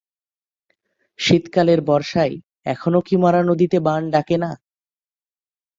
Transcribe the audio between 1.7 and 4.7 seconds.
বর্ষায় এখনো কি মরা নদীতে বান ডাকে না?